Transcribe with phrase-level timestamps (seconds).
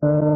[0.00, 0.27] Uh...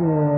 [0.00, 0.29] que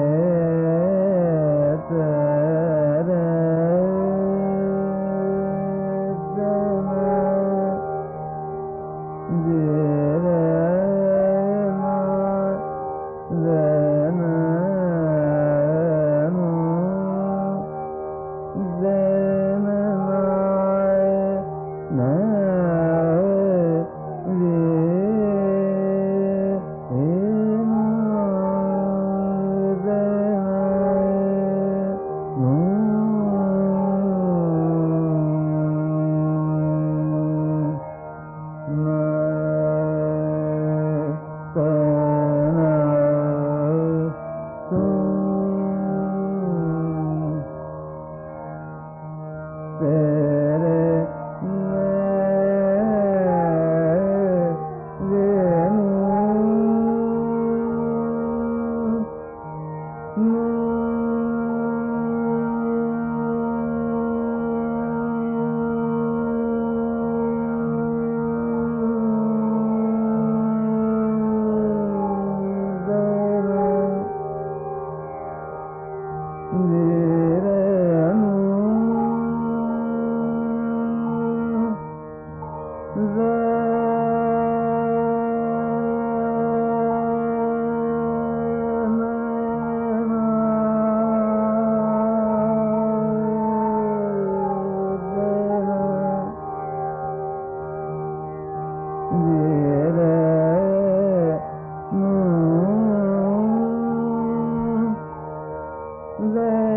[106.22, 106.71] love.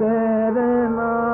[0.00, 1.29] तेरे नाम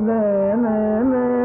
[0.00, 1.39] la la la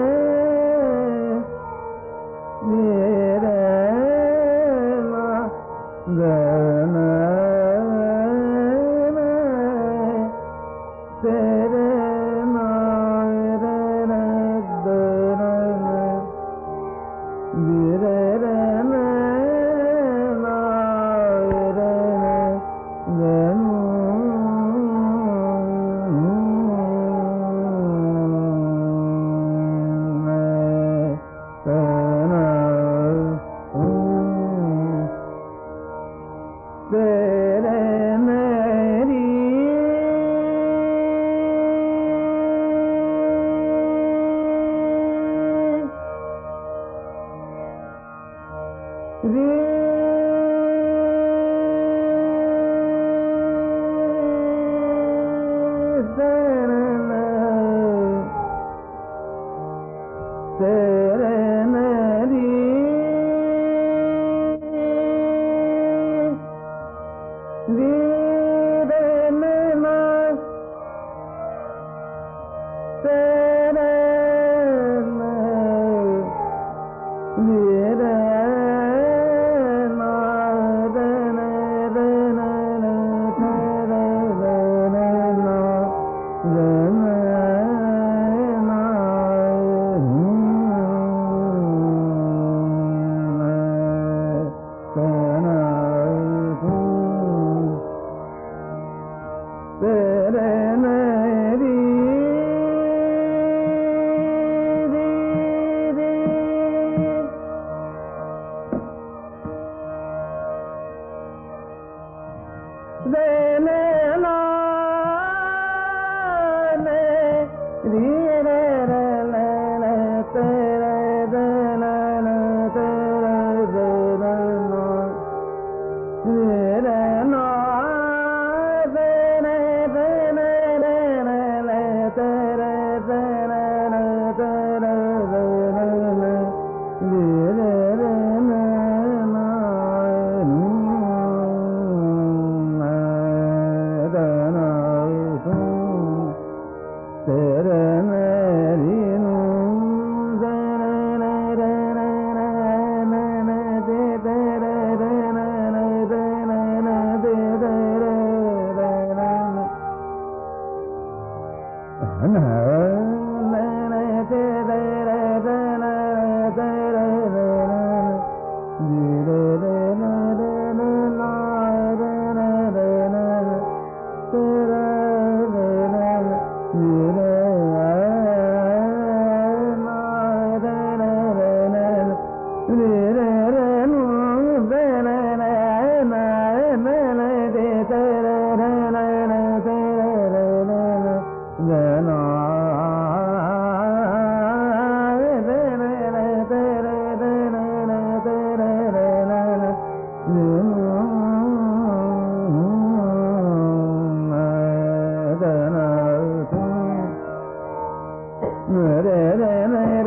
[209.67, 210.04] ಮೇಲೆ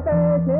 [0.00, 0.59] ಕತೆ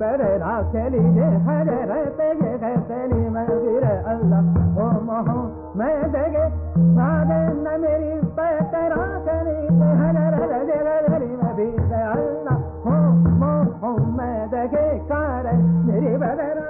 [0.00, 4.46] पर राखेली जे हर रहते ये रहतेली मंदिर अल्लाह।
[4.80, 5.38] ओ मोहो
[5.78, 6.44] मैं देगे
[6.96, 12.58] सादे न मेरी पत राखेली जे हर रहते रहतेली मंदिर अल्लाह।
[12.88, 12.96] ओ
[13.42, 16.69] मोहो मैं देगे कारे मेरी बदरा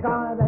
[0.00, 0.47] God.